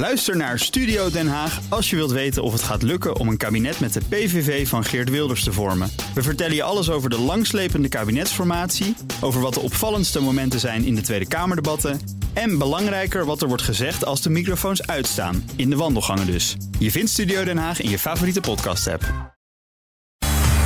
Luister 0.00 0.36
naar 0.36 0.58
Studio 0.58 1.10
Den 1.10 1.28
Haag 1.28 1.60
als 1.68 1.90
je 1.90 1.96
wilt 1.96 2.10
weten 2.10 2.42
of 2.42 2.52
het 2.52 2.62
gaat 2.62 2.82
lukken 2.82 3.16
om 3.16 3.28
een 3.28 3.36
kabinet 3.36 3.80
met 3.80 3.92
de 3.92 4.00
PVV 4.08 4.68
van 4.68 4.84
Geert 4.84 5.10
Wilders 5.10 5.44
te 5.44 5.52
vormen. 5.52 5.90
We 6.14 6.22
vertellen 6.22 6.54
je 6.54 6.62
alles 6.62 6.90
over 6.90 7.10
de 7.10 7.18
langslepende 7.18 7.88
kabinetsformatie, 7.88 8.96
over 9.20 9.40
wat 9.40 9.54
de 9.54 9.60
opvallendste 9.60 10.20
momenten 10.20 10.60
zijn 10.60 10.84
in 10.84 10.94
de 10.94 11.00
Tweede 11.00 11.28
Kamerdebatten 11.28 12.00
en 12.32 12.58
belangrijker 12.58 13.24
wat 13.24 13.42
er 13.42 13.48
wordt 13.48 13.62
gezegd 13.62 14.04
als 14.04 14.22
de 14.22 14.30
microfoons 14.30 14.86
uitstaan, 14.86 15.50
in 15.56 15.70
de 15.70 15.76
wandelgangen 15.76 16.26
dus. 16.26 16.56
Je 16.78 16.90
vindt 16.90 17.10
Studio 17.10 17.44
Den 17.44 17.58
Haag 17.58 17.80
in 17.80 17.90
je 17.90 17.98
favoriete 17.98 18.40
podcast-app. 18.40 19.34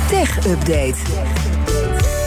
Tech 0.07 0.45
Update. 0.47 0.97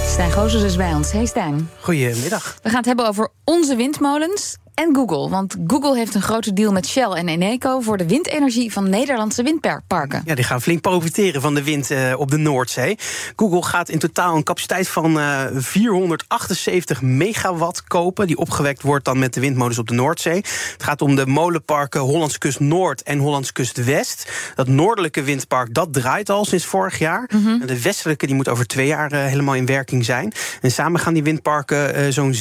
Stijn 0.07 0.33
Gozes 0.33 0.63
is 0.63 0.77
bij 0.77 0.95
ons. 0.95 1.13
Hey 1.13 1.27
Stijn. 1.27 1.71
Goedemiddag. 1.81 2.59
We 2.63 2.69
gaan 2.69 2.79
het 2.79 2.87
hebben 2.87 3.07
over 3.07 3.29
onze 3.45 3.77
windmolens 3.77 4.57
en 4.79 4.95
Google. 4.95 5.29
Want 5.29 5.57
Google 5.67 5.97
heeft 5.97 6.15
een 6.15 6.23
grote 6.23 6.53
deal 6.53 6.73
met 6.73 6.87
Shell 6.87 7.11
en 7.11 7.29
Eneco 7.29 7.81
voor 7.81 7.97
de 7.97 8.07
windenergie 8.07 8.73
van 8.73 8.89
Nederlandse 8.89 9.43
windparken. 9.43 10.23
Ja, 10.25 10.35
die 10.35 10.45
gaan 10.45 10.63
flink 10.63 10.81
profiteren 10.81 11.41
van 11.41 11.55
de 11.55 11.63
wind 11.63 11.91
uh, 11.91 12.15
op 12.17 12.31
de 12.31 12.37
Noordzee. 12.37 12.99
Google 13.37 13.63
gaat 13.63 13.89
in 13.89 13.99
totaal 13.99 14.37
een 14.37 14.43
capaciteit 14.43 14.89
van 14.89 15.19
uh, 15.19 15.43
478 15.53 17.03
megawatt 17.03 17.85
kopen. 17.85 18.27
Die 18.27 18.37
opgewekt 18.37 18.83
wordt 18.83 19.05
dan 19.05 19.19
met 19.19 19.35
de 19.35 19.41
windmolens 19.41 19.79
op 19.79 19.89
de 19.89 19.95
Noordzee. 19.95 20.37
Het 20.73 20.83
gaat 20.83 21.03
om 21.03 21.17
de 21.17 21.27
molenparken 21.27 22.01
Hollandse 22.01 22.39
Kust 22.39 22.61
Noord 22.61 23.03
en 23.03 23.19
Hollandse 23.19 23.53
Kust 23.53 23.85
West. 23.85 24.33
Dat 24.55 24.69
noordelijke 24.69 25.23
windpark 25.23 25.75
dat 25.75 25.93
draait 25.93 26.31
al 26.31 26.45
sinds 26.45 26.65
vorig 26.65 26.99
jaar. 26.99 27.31
Mm 27.33 27.45
-hmm. 27.45 27.67
De 27.67 27.83
westelijke 27.83 28.27
die 28.27 28.35
moet 28.35 28.49
over 28.49 28.67
twee 28.67 28.87
jaar 28.87 29.13
uh, 29.13 29.25
helemaal 29.25 29.55
in 29.55 29.67
werking 29.67 30.05
zijn. 30.05 30.33
En 30.61 30.71
samen 30.71 31.01
gaan 31.01 31.15
die 31.15 31.23
windparken 31.23 32.13
zo'n 32.13 32.35
6% 32.35 32.39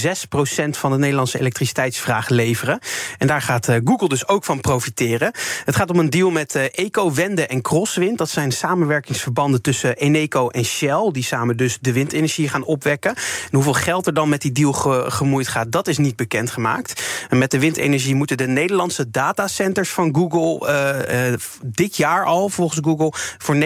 van 0.69 0.91
de 0.91 0.97
Nederlandse 0.97 1.39
elektriciteitsvraag 1.39 2.26
leveren. 2.29 2.79
En 3.17 3.27
daar 3.27 3.41
gaat 3.41 3.69
Google 3.83 4.09
dus 4.09 4.27
ook 4.27 4.43
van 4.43 4.61
profiteren. 4.61 5.31
Het 5.65 5.75
gaat 5.75 5.89
om 5.89 5.99
een 5.99 6.09
deal 6.09 6.29
met 6.29 6.55
Eco, 6.55 7.13
Wende 7.13 7.47
en 7.47 7.61
Crosswind. 7.61 8.17
Dat 8.17 8.29
zijn 8.29 8.51
samenwerkingsverbanden 8.51 9.61
tussen 9.61 9.95
Eneco 9.95 10.49
en 10.49 10.65
Shell, 10.65 11.09
die 11.11 11.23
samen 11.23 11.57
dus 11.57 11.77
de 11.81 11.91
windenergie 11.91 12.49
gaan 12.49 12.63
opwekken. 12.63 13.15
En 13.15 13.49
hoeveel 13.51 13.73
geld 13.73 14.07
er 14.07 14.13
dan 14.13 14.29
met 14.29 14.41
die 14.41 14.51
deal 14.51 14.73
ge 14.73 15.05
gemoeid 15.07 15.47
gaat, 15.47 15.71
dat 15.71 15.87
is 15.87 15.97
niet 15.97 16.15
bekendgemaakt. 16.15 17.03
En 17.29 17.37
met 17.37 17.51
de 17.51 17.59
windenergie 17.59 18.15
moeten 18.15 18.37
de 18.37 18.47
Nederlandse 18.47 19.09
datacenters 19.09 19.89
van 19.89 20.15
Google 20.15 20.69
uh, 20.69 21.33
dit 21.61 21.97
jaar 21.97 22.25
al, 22.25 22.49
volgens 22.49 22.79
Google, 22.83 23.13
voor 23.37 23.55
90% 23.55 23.59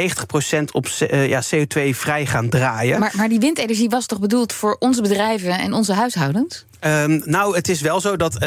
op 0.71 0.87
ja, 1.09 1.41
CO2 1.55 1.89
vrij 1.89 2.25
gaan 2.25 2.49
draaien. 2.49 2.99
Maar, 2.99 3.13
maar 3.15 3.29
die 3.29 3.39
windenergie 3.39 3.89
was 3.89 4.05
toch 4.05 4.19
bedoeld 4.19 4.53
voor 4.53 4.75
onze 4.79 5.01
bedrijven 5.01 5.59
en 5.59 5.73
onze 5.73 5.93
huishoudens? 5.93 6.65
Um, 6.85 7.21
nou, 7.25 7.55
het 7.55 7.69
is 7.69 7.81
wel 7.81 8.01
zo 8.01 8.15
dat 8.15 8.33
uh, 8.33 8.39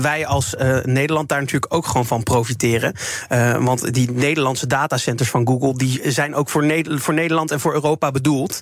wij 0.00 0.26
als 0.26 0.54
uh, 0.54 0.78
Nederland 0.82 1.28
daar 1.28 1.40
natuurlijk 1.40 1.74
ook 1.74 1.86
gewoon 1.86 2.06
van 2.06 2.22
profiteren. 2.22 2.94
Uh, 3.32 3.64
want 3.64 3.94
die 3.94 4.10
Nederlandse 4.10 4.66
datacenters 4.66 5.28
van 5.28 5.46
Google 5.46 5.74
die 5.76 6.00
zijn 6.10 6.34
ook 6.34 6.48
voor, 6.48 6.64
ne 6.64 6.84
voor 6.98 7.14
Nederland 7.14 7.50
en 7.50 7.60
voor 7.60 7.72
Europa 7.72 8.10
bedoeld. 8.10 8.58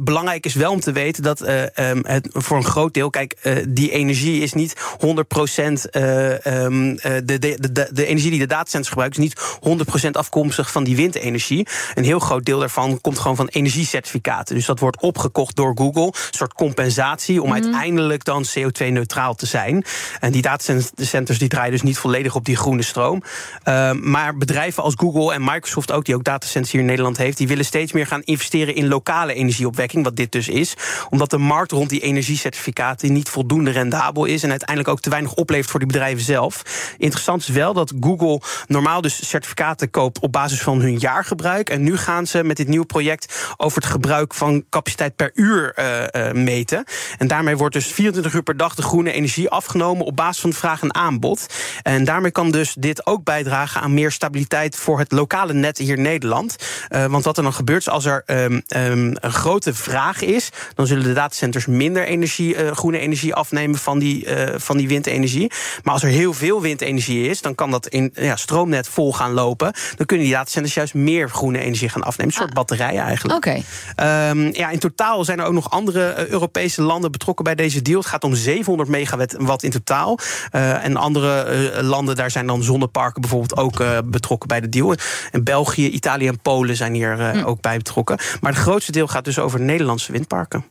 belangrijk 0.00 0.44
is 0.44 0.54
wel 0.54 0.72
om 0.72 0.80
te 0.80 0.92
weten 0.92 1.22
dat 1.22 1.48
um, 1.48 2.00
het 2.02 2.28
voor 2.32 2.56
een 2.56 2.64
groot 2.64 2.94
deel, 2.94 3.10
kijk, 3.10 3.62
die 3.68 3.90
energie 3.90 4.42
is 4.42 4.52
niet 4.52 4.74
100% 4.76 4.76
um, 5.06 6.96
de, 6.96 7.22
de, 7.24 7.38
de, 7.38 7.88
de, 7.92 8.06
energie 8.06 8.30
die 8.30 8.38
de 8.38 8.46
datacenters 8.46 8.88
gebruiken, 8.88 9.22
is 9.22 9.34
niet 9.34 10.06
100% 10.06 10.10
afkomstig 10.10 10.72
van 10.72 10.84
die 10.84 10.96
windenergie. 10.96 11.66
Een 11.94 12.04
heel 12.04 12.18
groot 12.18 12.44
deel 12.44 12.58
daarvan 12.58 13.00
komt 13.00 13.18
gewoon 13.18 13.36
van 13.36 13.48
energiecertificaten. 13.48 14.54
Dus 14.54 14.66
dat 14.66 14.78
wordt 14.78 15.00
opgekocht 15.00 15.56
door 15.56 15.72
Google, 15.76 16.06
een 16.06 16.12
soort 16.30 16.54
compensatie 16.54 17.42
om 17.42 17.48
mm. 17.48 17.54
uiteindelijk 17.54 18.23
dan 18.24 18.44
CO2-neutraal 18.58 19.34
te 19.34 19.46
zijn. 19.46 19.84
En 20.20 20.32
die 20.32 20.42
datacenters 20.42 21.38
die 21.38 21.48
draaien 21.48 21.70
dus 21.70 21.82
niet 21.82 21.98
volledig 21.98 22.34
op 22.34 22.44
die 22.44 22.56
groene 22.56 22.82
stroom. 22.82 23.22
Uh, 23.68 23.92
maar 23.92 24.36
bedrijven 24.36 24.82
als 24.82 24.94
Google 24.96 25.34
en 25.34 25.44
Microsoft 25.44 25.92
ook, 25.92 26.04
die 26.04 26.14
ook 26.14 26.24
datacenters 26.24 26.72
hier 26.72 26.80
in 26.80 26.86
Nederland 26.86 27.16
heeft, 27.16 27.38
die 27.38 27.48
willen 27.48 27.64
steeds 27.64 27.92
meer 27.92 28.06
gaan 28.06 28.22
investeren 28.22 28.74
in 28.74 28.88
lokale 28.88 29.34
energieopwekking, 29.34 30.04
wat 30.04 30.16
dit 30.16 30.32
dus 30.32 30.48
is. 30.48 30.74
Omdat 31.10 31.30
de 31.30 31.38
markt 31.38 31.72
rond 31.72 31.88
die 31.88 32.00
energiecertificaten 32.00 33.12
niet 33.12 33.28
voldoende 33.28 33.70
rendabel 33.70 34.24
is 34.24 34.42
en 34.42 34.50
uiteindelijk 34.50 34.88
ook 34.88 35.00
te 35.00 35.10
weinig 35.10 35.34
oplevert 35.34 35.70
voor 35.70 35.80
die 35.80 35.88
bedrijven 35.88 36.24
zelf. 36.24 36.62
Interessant 36.98 37.40
is 37.42 37.48
wel 37.48 37.72
dat 37.72 37.92
Google 38.00 38.40
normaal 38.66 39.00
dus 39.00 39.28
certificaten 39.28 39.90
koopt 39.90 40.18
op 40.18 40.32
basis 40.32 40.62
van 40.62 40.80
hun 40.80 40.98
jaargebruik. 40.98 41.70
En 41.70 41.82
nu 41.82 41.96
gaan 41.96 42.26
ze 42.26 42.44
met 42.44 42.56
dit 42.56 42.68
nieuwe 42.68 42.86
project 42.86 43.54
over 43.56 43.82
het 43.82 43.90
gebruik 43.90 44.34
van 44.34 44.64
capaciteit 44.70 45.16
per 45.16 45.30
uur 45.34 45.72
uh, 45.78 46.02
uh, 46.26 46.32
meten. 46.32 46.84
En 47.18 47.26
daarmee 47.26 47.56
wordt 47.56 47.74
dus 47.74 47.86
24 47.86 48.13
uur 48.16 48.42
per 48.42 48.56
dag 48.56 48.74
de 48.74 48.82
groene 48.82 49.12
energie 49.12 49.48
afgenomen 49.48 50.06
op 50.06 50.16
basis 50.16 50.40
van 50.40 50.52
vraag 50.52 50.82
en 50.82 50.94
aanbod. 50.94 51.46
En 51.82 52.04
daarmee 52.04 52.30
kan 52.30 52.50
dus 52.50 52.74
dit 52.78 53.06
ook 53.06 53.24
bijdragen 53.24 53.80
aan 53.80 53.94
meer 53.94 54.10
stabiliteit 54.10 54.76
voor 54.76 54.98
het 54.98 55.12
lokale 55.12 55.52
net 55.52 55.78
hier 55.78 55.96
in 55.96 56.02
Nederland. 56.02 56.56
Uh, 56.90 57.04
want 57.04 57.24
wat 57.24 57.36
er 57.36 57.42
dan 57.42 57.52
gebeurt 57.52 57.80
is 57.80 57.88
als 57.88 58.04
er 58.04 58.22
um, 58.26 58.62
um, 58.76 59.16
een 59.20 59.32
grote 59.32 59.74
vraag 59.74 60.22
is, 60.22 60.48
dan 60.74 60.86
zullen 60.86 61.04
de 61.04 61.12
datacenters 61.12 61.66
minder 61.66 62.04
energie, 62.04 62.56
uh, 62.56 62.70
groene 62.70 62.98
energie 62.98 63.34
afnemen 63.34 63.78
van 63.78 63.98
die, 63.98 64.26
uh, 64.26 64.54
van 64.56 64.76
die 64.76 64.88
windenergie. 64.88 65.52
Maar 65.82 65.92
als 65.92 66.02
er 66.02 66.08
heel 66.08 66.32
veel 66.32 66.60
windenergie 66.60 67.28
is, 67.28 67.40
dan 67.40 67.54
kan 67.54 67.70
dat 67.70 67.86
in 67.86 68.12
ja, 68.14 68.36
stroomnet 68.36 68.88
vol 68.88 69.12
gaan 69.12 69.32
lopen. 69.32 69.72
Dan 69.96 70.06
kunnen 70.06 70.26
die 70.26 70.34
datacenters 70.34 70.74
juist 70.74 70.94
meer 70.94 71.30
groene 71.30 71.58
energie 71.58 71.88
gaan 71.88 72.02
afnemen. 72.02 72.32
Een 72.32 72.38
soort 72.38 72.48
ah. 72.48 72.54
batterijen 72.54 73.02
eigenlijk. 73.02 73.36
Okay. 73.36 74.30
Um, 74.30 74.54
ja, 74.54 74.70
in 74.70 74.78
totaal 74.78 75.24
zijn 75.24 75.38
er 75.38 75.46
ook 75.46 75.52
nog 75.52 75.70
andere 75.70 76.28
Europese 76.28 76.82
landen 76.82 77.10
betrokken 77.10 77.44
bij 77.44 77.54
deze 77.54 77.82
deal. 77.82 78.02
Het 78.04 78.12
gaat 78.12 78.24
om 78.24 78.34
700 78.34 78.88
megawatt 78.88 79.62
in 79.62 79.70
totaal. 79.70 80.18
Uh, 80.52 80.84
en 80.84 80.96
andere 80.96 81.46
uh, 81.74 81.80
landen, 81.80 82.16
daar 82.16 82.30
zijn 82.30 82.46
dan 82.46 82.62
zonneparken 82.62 83.20
bijvoorbeeld 83.20 83.56
ook 83.56 83.80
uh, 83.80 83.98
betrokken 84.04 84.48
bij 84.48 84.60
de 84.60 84.68
deal. 84.68 84.94
En 85.30 85.44
België, 85.44 85.88
Italië 85.88 86.26
en 86.26 86.38
Polen 86.38 86.76
zijn 86.76 86.94
hier 86.94 87.30
hm. 87.32 87.44
ook 87.44 87.60
bij 87.60 87.76
betrokken. 87.76 88.18
Maar 88.40 88.52
het 88.52 88.60
grootste 88.60 88.92
deel 88.92 89.06
gaat 89.06 89.24
dus 89.24 89.38
over 89.38 89.60
Nederlandse 89.60 90.12
windparken. 90.12 90.64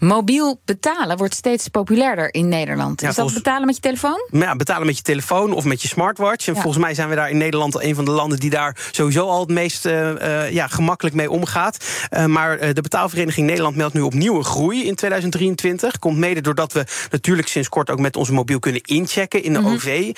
Mobiel 0.00 0.60
betalen 0.64 1.16
wordt 1.16 1.34
steeds 1.34 1.68
populairder 1.68 2.34
in 2.34 2.48
Nederland. 2.48 3.00
Ja, 3.00 3.08
is 3.08 3.14
dat 3.14 3.34
betalen 3.34 3.66
met 3.66 3.74
je 3.74 3.80
telefoon? 3.80 4.28
Ja, 4.30 4.56
betalen 4.56 4.86
met 4.86 4.96
je 4.96 5.02
telefoon 5.02 5.52
of 5.52 5.64
met 5.64 5.82
je 5.82 5.88
smartwatch. 5.88 6.46
En 6.46 6.54
ja. 6.54 6.60
volgens 6.60 6.84
mij 6.84 6.94
zijn 6.94 7.08
we 7.08 7.14
daar 7.14 7.30
in 7.30 7.36
Nederland 7.36 7.82
een 7.82 7.94
van 7.94 8.04
de 8.04 8.10
landen 8.10 8.38
die 8.40 8.50
daar 8.50 8.76
sowieso 8.90 9.28
al 9.28 9.40
het 9.40 9.48
meest 9.48 9.86
uh, 9.86 10.10
uh, 10.10 10.50
ja, 10.50 10.66
gemakkelijk 10.66 11.16
mee 11.16 11.30
omgaat. 11.30 11.84
Uh, 12.10 12.24
maar 12.24 12.74
de 12.74 12.80
betaalvereniging 12.80 13.46
Nederland 13.46 13.76
meldt 13.76 13.94
nu 13.94 14.00
opnieuw 14.00 14.36
een 14.36 14.44
groei 14.44 14.86
in 14.86 14.94
2023. 14.94 15.98
Komt 15.98 16.18
mede 16.18 16.40
doordat 16.40 16.72
we 16.72 16.84
natuurlijk 17.10 17.48
sinds 17.48 17.68
kort 17.68 17.90
ook 17.90 17.98
met 18.00 18.16
onze 18.16 18.32
mobiel 18.32 18.58
kunnen 18.58 18.82
inchecken 18.82 19.42
in 19.42 19.52
de 19.52 19.58
mm 19.58 19.64
-hmm. 19.64 19.74
OV. 19.74 20.12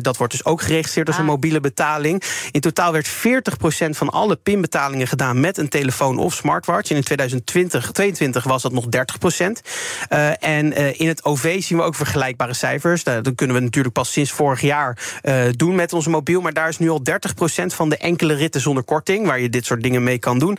dat 0.00 0.16
wordt 0.16 0.32
dus 0.32 0.44
ook 0.44 0.62
geregistreerd 0.62 1.06
als 1.06 1.16
ah. 1.16 1.22
een 1.22 1.28
mobiele 1.28 1.60
betaling. 1.60 2.22
In 2.50 2.60
totaal 2.60 2.92
werd 2.92 3.08
40% 3.08 3.10
van 3.90 4.10
alle 4.10 4.36
pinbetalingen 4.36 5.06
gedaan 5.06 5.40
met 5.40 5.58
een 5.58 5.68
telefoon 5.68 6.18
of 6.18 6.34
smartwatch. 6.34 6.90
En 6.90 6.96
in 6.96 7.02
2020 7.02 8.44
was 8.44 8.62
dat 8.62 8.72
nog 8.72 8.86
30 8.86 9.17
procent. 9.18 9.62
Uh, 10.12 10.44
en 10.44 10.80
uh, 10.80 11.00
in 11.00 11.08
het 11.08 11.24
OV 11.24 11.62
zien 11.62 11.78
we 11.78 11.84
ook 11.84 11.94
vergelijkbare 11.94 12.54
cijfers. 12.54 13.04
Uh, 13.04 13.14
dat 13.22 13.34
kunnen 13.34 13.56
we 13.56 13.62
natuurlijk 13.62 13.94
pas 13.94 14.12
sinds 14.12 14.30
vorig 14.30 14.60
jaar 14.60 14.98
doen 15.56 15.74
met 15.74 15.92
onze 15.92 16.10
mobiel. 16.10 16.40
Maar 16.40 16.52
daar 16.52 16.68
is 16.68 16.78
nu 16.78 16.90
al 16.90 17.02
30 17.02 17.34
procent 17.34 17.74
van 17.74 17.88
de 17.88 17.96
enkele 17.96 18.34
ritten 18.34 18.60
zonder 18.60 18.82
korting, 18.82 19.26
waar 19.26 19.40
je 19.40 19.48
dit 19.48 19.66
soort 19.66 19.82
dingen 19.82 20.02
mee 20.02 20.18
kan 20.18 20.38
doen, 20.38 20.58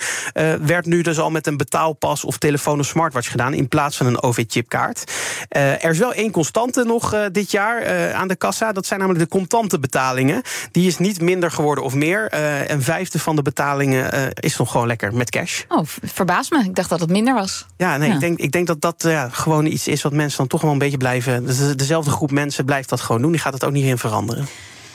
werd 0.62 0.86
nu 0.86 1.02
dus 1.02 1.20
al 1.20 1.32
met 1.32 1.48
een 1.48 1.58
betaalpas 1.58 2.24
of 2.24 2.38
telefoon 2.38 2.80
of 2.80 2.86
smartwatch 2.86 3.32
gedaan 3.32 3.54
in 3.54 3.68
plaats 3.68 3.98
van 3.98 4.06
een 4.06 4.22
OV-chipkaart. 4.22 5.12
er 5.50 5.90
is 5.90 5.98
wel 5.98 6.14
één 6.14 6.32
constante 6.32 6.84
nog 6.84 7.30
dit 7.32 7.52
jaar 7.52 8.14
aan 8.14 8.28
de 8.28 8.36
kassa. 8.36 8.72
Dat 8.72 8.86
zijn 8.86 9.00
namelijk 9.00 9.24
de 9.24 9.38
contante 9.38 9.80
betalingen. 9.80 10.42
Die 10.72 10.88
is 10.88 10.98
niet 10.98 11.22
minder 11.22 11.52
geworden 11.52 11.84
of 11.84 11.94
meer. 11.94 12.28
een 12.72 12.82
vijfde 12.82 13.20
van 13.20 13.36
de 13.36 13.42
betalingen 13.42 14.34
is 14.34 14.58
nog 14.58 14.72
gewoon 14.72 14.88
lekker 14.88 15.14
met 15.14 15.30
cash. 15.30 15.64
Oh, 15.68 15.84
verbaas 16.04 16.50
me. 16.50 16.64
Ik 16.64 16.76
dacht 16.76 16.90
dat 16.90 17.00
het 17.00 17.10
minder 17.10 17.34
was. 17.34 17.66
Ja, 17.78 17.98
nee, 17.98 18.08
ja. 18.08 18.14
ik 18.14 18.20
denk 18.20 18.40
ik 18.40 18.49
denk 18.52 18.68
dat 18.68 18.82
dat 18.82 19.04
ja, 19.04 19.30
gewoon 19.30 19.66
iets 19.66 19.88
is 19.88 20.02
wat 20.02 20.14
mensen 20.14 20.38
dan 20.38 20.48
toch 20.48 20.62
wel 20.62 20.72
een 20.72 20.78
beetje 20.78 20.98
blijven. 20.98 21.46
Dezelfde 21.78 22.12
groep 22.12 22.32
mensen 22.32 22.66
blijft 22.66 22.90
dat 22.90 23.02
gewoon 23.02 23.22
doen. 23.22 23.32
Die 23.32 23.40
gaat 23.40 23.54
het 23.54 23.64
ook 23.64 23.72
niet 23.72 23.86
in 23.86 23.98
veranderen. 23.98 24.48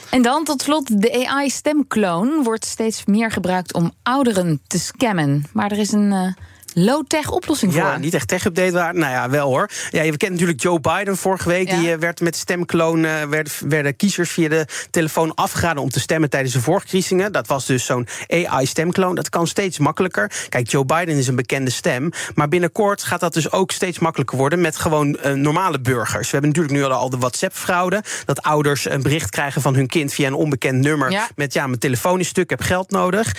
En 0.09 0.21
dan 0.21 0.43
tot 0.43 0.61
slot, 0.61 1.01
de 1.01 1.27
AI-stemkloon 1.27 2.43
wordt 2.43 2.65
steeds 2.65 3.05
meer 3.05 3.31
gebruikt 3.31 3.73
om 3.73 3.91
ouderen 4.03 4.61
te 4.67 4.79
scammen. 4.79 5.45
Maar 5.53 5.71
er 5.71 5.77
is 5.77 5.91
een. 5.91 6.11
Uh 6.11 6.27
low-tech 6.75 7.31
oplossing 7.31 7.73
voor. 7.73 7.81
Ja, 7.81 7.97
niet 7.97 8.13
echt 8.13 8.27
tech-update 8.27 8.71
waar. 8.71 8.93
Nou 8.93 9.11
ja, 9.11 9.29
wel 9.29 9.47
hoor. 9.47 9.69
Ja, 9.89 10.01
je 10.01 10.17
kent 10.17 10.31
natuurlijk 10.31 10.61
Joe 10.61 10.79
Biden 10.79 11.17
vorige 11.17 11.49
week. 11.49 11.69
Ja. 11.69 11.79
Die 11.79 11.89
uh, 11.89 11.97
werd 11.97 12.21
met 12.21 12.35
stemkloon, 12.35 13.03
uh, 13.03 13.23
werden, 13.23 13.53
werden 13.67 13.95
kiezers 13.95 14.31
via 14.31 14.49
de 14.49 14.65
telefoon 14.89 15.35
afgeraden 15.35 15.83
om 15.83 15.89
te 15.89 15.99
stemmen 15.99 16.29
tijdens 16.29 16.53
de 16.53 16.61
voorverkiezingen. 16.61 17.31
Dat 17.31 17.47
was 17.47 17.65
dus 17.65 17.85
zo'n 17.85 18.07
AI-stemkloon. 18.27 19.15
Dat 19.15 19.29
kan 19.29 19.47
steeds 19.47 19.79
makkelijker. 19.79 20.31
Kijk, 20.49 20.69
Joe 20.69 20.85
Biden 20.85 21.15
is 21.15 21.27
een 21.27 21.35
bekende 21.35 21.71
stem. 21.71 22.09
Maar 22.33 22.47
binnenkort 22.47 23.03
gaat 23.03 23.19
dat 23.19 23.33
dus 23.33 23.51
ook 23.51 23.71
steeds 23.71 23.99
makkelijker 23.99 24.37
worden 24.37 24.61
met 24.61 24.77
gewoon 24.77 25.17
uh, 25.25 25.31
normale 25.31 25.79
burgers. 25.79 26.25
We 26.25 26.37
hebben 26.37 26.49
natuurlijk 26.49 26.75
nu 26.75 26.83
al 26.83 27.09
de 27.09 27.17
WhatsApp-fraude. 27.17 28.03
Dat 28.25 28.41
ouders 28.41 28.89
een 28.89 29.01
bericht 29.01 29.29
krijgen 29.29 29.61
van 29.61 29.75
hun 29.75 29.87
kind 29.87 30.13
via 30.13 30.27
een 30.27 30.33
onbekend 30.33 30.81
nummer. 30.81 31.11
Ja. 31.11 31.27
Met 31.35 31.53
ja, 31.53 31.67
mijn 31.67 31.79
telefoon 31.79 32.19
is 32.19 32.27
stuk, 32.27 32.49
heb 32.49 32.61
geld 32.61 32.91
nodig. 32.91 33.35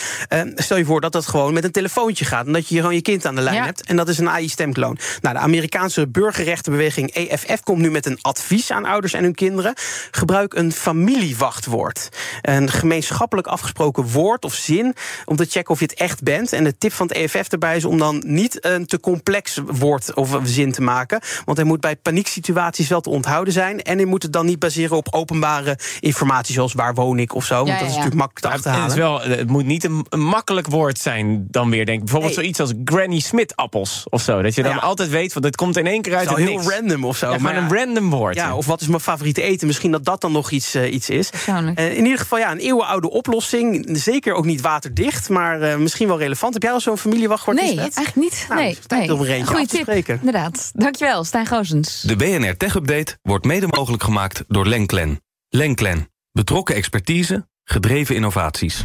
stel 0.54 0.76
je 0.76 0.84
voor 0.84 1.00
dat 1.00 1.12
dat 1.12 1.26
gewoon 1.26 1.54
met 1.54 1.64
een 1.64 1.70
telefoontje 1.70 2.24
gaat. 2.24 2.46
En 2.46 2.52
dat 2.52 2.68
je 2.68 2.76
gewoon 2.76 2.94
je 2.94 3.02
kind 3.02 3.25
aan 3.26 3.34
de 3.34 3.40
lijn 3.40 3.62
hebt. 3.62 3.86
En 3.86 3.96
dat 3.96 4.08
is 4.08 4.18
een 4.18 4.28
AI-stemkloon. 4.28 4.98
Nou, 5.20 5.34
de 5.34 5.40
Amerikaanse 5.40 6.08
burgerrechtenbeweging 6.08 7.10
EFF 7.10 7.62
komt 7.62 7.80
nu 7.80 7.90
met 7.90 8.06
een 8.06 8.18
advies 8.20 8.70
aan 8.70 8.84
ouders 8.84 9.12
en 9.12 9.22
hun 9.22 9.34
kinderen. 9.34 9.74
Gebruik 10.10 10.54
een 10.54 10.72
familiewachtwoord. 10.72 12.08
Een 12.42 12.70
gemeenschappelijk 12.70 13.46
afgesproken 13.46 14.10
woord 14.10 14.44
of 14.44 14.54
zin 14.54 14.94
om 15.24 15.36
te 15.36 15.44
checken 15.44 15.74
of 15.74 15.78
je 15.78 15.86
het 15.86 15.94
echt 15.94 16.22
bent. 16.22 16.52
En 16.52 16.64
de 16.64 16.78
tip 16.78 16.92
van 16.92 17.06
het 17.06 17.16
EFF 17.16 17.48
erbij 17.48 17.76
is 17.76 17.84
om 17.84 17.98
dan 17.98 18.22
niet 18.26 18.64
een 18.64 18.86
te 18.86 19.00
complex 19.00 19.60
woord 19.66 20.14
of 20.14 20.38
zin 20.42 20.72
te 20.72 20.82
maken. 20.82 21.20
Want 21.44 21.56
hij 21.56 21.66
moet 21.66 21.80
bij 21.80 21.96
panieksituaties 21.96 22.88
wel 22.88 23.00
te 23.00 23.10
onthouden 23.10 23.52
zijn. 23.52 23.82
En 23.82 23.96
hij 23.96 24.06
moet 24.06 24.22
het 24.22 24.32
dan 24.32 24.46
niet 24.46 24.58
baseren 24.58 24.96
op 24.96 25.08
openbare 25.10 25.78
informatie, 26.00 26.54
zoals 26.54 26.72
waar 26.72 26.94
woon 26.94 27.18
ik 27.18 27.34
of 27.34 27.44
zo. 27.44 27.54
Want 27.54 27.78
dat 27.78 27.88
is 27.88 27.94
natuurlijk 27.94 28.14
makkelijk 28.14 28.46
te 28.46 28.48
achterhalen. 28.48 28.84
Het, 28.84 28.92
is 28.92 28.98
wel, 28.98 29.20
het 29.20 29.48
moet 29.48 29.64
niet 29.64 29.84
een, 29.84 30.06
een, 30.08 30.20
makkelijk 30.20 30.66
woord 30.66 30.98
zijn 30.98 31.46
dan 31.50 31.70
weer, 31.70 31.86
denk 31.86 31.98
ik. 31.98 32.04
Bijvoorbeeld 32.04 32.34
zoiets 32.34 32.60
als 32.60 32.72
Granny 32.84 33.15
Smith 33.20 33.56
appels 33.56 34.06
of 34.08 34.22
zo. 34.22 34.42
Dat 34.42 34.54
je 34.54 34.62
dan 34.62 34.80
altijd 34.80 35.08
weet, 35.08 35.32
want 35.32 35.44
het 35.44 35.56
komt 35.56 35.76
in 35.76 35.86
één 35.86 36.02
keer 36.02 36.16
uit 36.16 36.28
het 36.28 36.38
heel 36.38 36.70
random 36.70 37.04
of 37.04 37.16
zo. 37.16 37.30
Ja, 37.30 37.38
maar 37.38 37.56
een 37.56 37.74
random 37.74 38.10
woord. 38.10 38.34
Ja, 38.34 38.56
of 38.56 38.66
wat 38.66 38.80
is 38.80 38.86
mijn 38.86 39.00
favoriete 39.00 39.42
eten? 39.42 39.66
Misschien 39.66 39.90
dat 39.90 40.04
dat 40.04 40.20
dan 40.20 40.32
nog 40.32 40.50
iets, 40.50 40.74
uh, 40.74 40.92
iets 40.92 41.10
is. 41.10 41.30
Uh, 41.48 41.66
in 41.96 42.04
ieder 42.04 42.18
geval, 42.18 42.38
ja, 42.38 42.52
een 42.52 42.58
eeuwenoude 42.58 43.10
oplossing. 43.10 43.88
Zeker 43.92 44.34
ook 44.34 44.44
niet 44.44 44.60
waterdicht, 44.60 45.28
maar 45.28 45.62
uh, 45.62 45.76
misschien 45.76 46.08
wel 46.08 46.18
relevant. 46.18 46.54
Heb 46.54 46.62
jij 46.62 46.72
al 46.72 46.80
zo'n 46.80 46.98
familiewachtwoord? 46.98 47.56
Nee, 47.56 47.78
eigenlijk 47.78 48.16
niet. 48.16 48.46
Nou, 48.48 48.60
nee, 48.60 48.78
tijd 48.86 49.10
om 49.10 49.20
er 49.22 49.30
eentje 49.30 49.46
Goeie 49.52 49.66
tip. 49.66 49.80
spreken. 49.80 50.16
Inderdaad. 50.18 50.70
Dankjewel, 50.74 51.24
Stijn 51.24 51.46
Goosens. 51.46 52.00
De 52.00 52.16
BNR 52.16 52.56
Tech 52.56 52.74
Update 52.74 53.18
wordt 53.22 53.44
mede 53.44 53.66
mogelijk 53.66 54.02
gemaakt 54.02 54.44
door 54.48 54.66
Lenklen. 54.66 55.20
Lenklen. 55.48 56.10
Betrokken 56.32 56.74
expertise, 56.74 57.48
gedreven 57.64 58.14
innovaties. 58.14 58.84